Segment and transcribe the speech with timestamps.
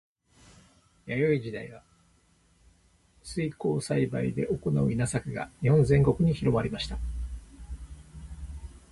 [1.05, 1.83] 弥生時代は
[3.21, 6.97] 水耕栽培で行う稲作が日本全国に広まりました。